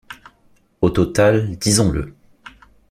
[0.81, 2.15] Au total, disons-le